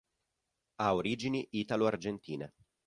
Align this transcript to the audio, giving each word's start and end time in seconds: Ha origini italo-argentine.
Ha 0.77 0.95
origini 0.95 1.47
italo-argentine. 1.51 2.53